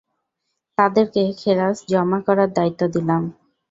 তাঁদেরকে 0.77 1.21
খেরাজ 1.39 1.77
জমা 1.89 2.19
করার 2.27 2.49
দায়িত্ব 2.53 2.81
দিলাম। 2.95 3.21